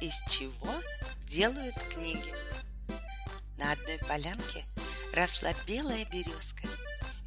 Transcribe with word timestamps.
из 0.00 0.22
чего 0.30 0.74
делают 1.28 1.74
книги. 1.92 2.34
На 3.58 3.72
одной 3.72 3.98
полянке 3.98 4.64
росла 5.12 5.52
белая 5.66 6.04
березка, 6.06 6.68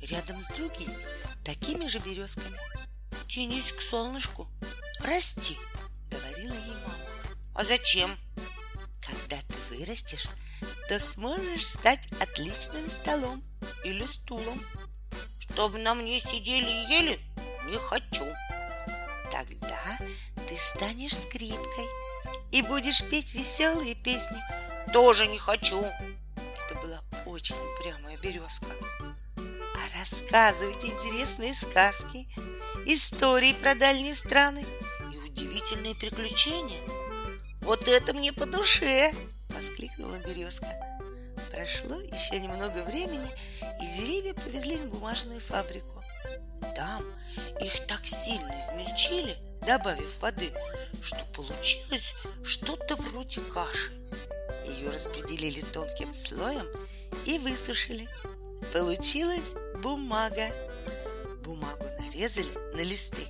рядом 0.01 0.41
с 0.41 0.47
другими 0.47 0.95
такими 1.43 1.87
же 1.87 1.99
березками. 1.99 2.57
Тянись 3.27 3.71
к 3.71 3.81
солнышку, 3.81 4.47
расти, 4.99 5.57
говорила 6.09 6.53
ей 6.53 6.75
мама. 6.75 6.95
А 7.55 7.63
зачем? 7.63 8.17
Когда 9.01 9.37
ты 9.41 9.57
вырастешь, 9.69 10.27
то 10.87 10.99
сможешь 10.99 11.65
стать 11.65 12.07
отличным 12.19 12.89
столом 12.89 13.43
или 13.83 14.05
стулом. 14.05 14.61
Чтобы 15.39 15.79
на 15.79 15.93
мне 15.93 16.19
сидели 16.19 16.69
и 16.69 16.93
ели, 16.93 17.19
не 17.65 17.77
хочу. 17.77 18.25
Тогда 19.31 19.97
ты 20.47 20.57
станешь 20.57 21.15
скрипкой 21.15 21.85
и 22.51 22.61
будешь 22.61 23.03
петь 23.09 23.33
веселые 23.33 23.95
песни. 23.95 24.37
Тоже 24.93 25.27
не 25.27 25.37
хочу. 25.37 25.79
Это 25.79 26.75
была 26.81 26.99
очень 27.25 27.55
упрямая 27.55 28.17
березка. 28.17 28.67
А 29.37 29.99
рассказывать 29.99 30.83
интересные 30.85 31.53
сказки, 31.53 32.27
истории 32.85 33.53
про 33.53 33.75
дальние 33.75 34.15
страны 34.15 34.65
и 35.13 35.17
удивительные 35.17 35.95
приключения. 35.95 36.81
Вот 37.61 37.87
это 37.87 38.13
мне 38.13 38.33
по 38.33 38.45
душе! 38.45 39.13
Воскликнула 39.49 40.17
березка. 40.19 40.67
Прошло 41.51 41.99
еще 41.99 42.39
немного 42.39 42.83
времени, 42.83 43.27
и 43.81 43.87
деревья 43.99 44.33
повезли 44.33 44.77
на 44.77 44.87
бумажную 44.87 45.39
фабрику. 45.39 46.01
Там 46.75 47.03
их 47.59 47.85
так 47.87 48.05
сильно 48.07 48.53
измельчили, 48.59 49.37
добавив 49.65 50.19
воды, 50.21 50.51
что 51.01 51.23
получилось 51.33 52.13
что-то 52.43 52.95
вроде 52.95 53.41
каши. 53.41 53.91
Ее 54.67 54.89
распределили 54.89 55.61
тонким 55.61 56.13
слоем 56.13 56.67
и 57.25 57.37
высушили. 57.39 58.07
Получилась 58.73 59.53
бумага. 59.81 60.49
Бумагу 61.43 61.85
нарезали 61.99 62.51
на 62.73 62.81
листы, 62.81 63.25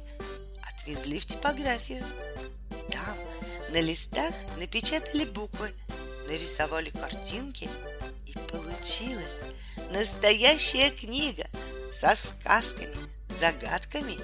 отвезли 0.69 1.19
в 1.19 1.25
типографию. 1.25 2.03
Там 2.91 3.17
на 3.71 3.81
листах 3.81 4.33
напечатали 4.57 5.25
буквы, 5.25 5.71
нарисовали 6.27 6.89
картинки, 6.89 7.69
и 8.25 8.33
получилась 8.49 9.41
настоящая 9.91 10.91
книга 10.91 11.45
со 11.91 12.15
сказками, 12.15 12.95
загадками 13.39 14.17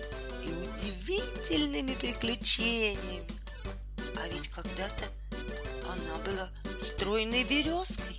и 0.44 0.50
удивительными 0.50 1.96
приключениями. 1.96 3.24
А 4.16 4.28
ведь 4.28 4.48
когда-то 4.50 5.06
она 5.86 6.18
была 6.26 6.50
стройной 6.80 7.44
березкой. 7.44 8.17